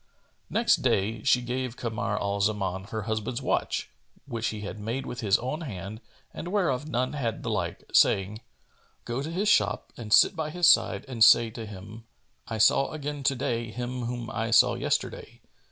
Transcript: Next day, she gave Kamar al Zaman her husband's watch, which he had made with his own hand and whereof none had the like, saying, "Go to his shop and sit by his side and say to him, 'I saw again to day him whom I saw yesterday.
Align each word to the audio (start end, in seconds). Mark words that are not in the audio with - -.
Next 0.49 0.77
day, 0.77 1.21
she 1.21 1.43
gave 1.43 1.77
Kamar 1.77 2.19
al 2.19 2.39
Zaman 2.41 2.85
her 2.85 3.03
husband's 3.03 3.39
watch, 3.43 3.91
which 4.25 4.47
he 4.47 4.61
had 4.61 4.79
made 4.79 5.05
with 5.05 5.19
his 5.19 5.37
own 5.37 5.61
hand 5.61 6.01
and 6.33 6.47
whereof 6.47 6.87
none 6.87 7.13
had 7.13 7.43
the 7.43 7.51
like, 7.51 7.83
saying, 7.93 8.41
"Go 9.05 9.21
to 9.21 9.29
his 9.29 9.47
shop 9.47 9.93
and 9.97 10.11
sit 10.11 10.35
by 10.35 10.49
his 10.49 10.67
side 10.67 11.05
and 11.07 11.23
say 11.23 11.51
to 11.51 11.67
him, 11.67 12.05
'I 12.47 12.57
saw 12.57 12.89
again 12.93 13.21
to 13.21 13.35
day 13.35 13.69
him 13.69 14.05
whom 14.05 14.31
I 14.31 14.49
saw 14.49 14.73
yesterday. 14.73 15.39